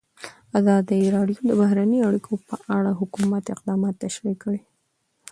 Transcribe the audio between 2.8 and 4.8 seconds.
د حکومت اقدامات تشریح کړي.